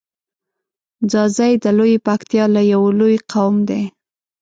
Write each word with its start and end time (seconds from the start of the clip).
ځاځی 1.11 1.53
د 1.63 1.65
لویی 1.77 1.97
پکتیا 2.07 2.45
یو 2.73 2.83
لوی 2.99 3.17
قوم 3.31 3.55
دی. 3.69 3.83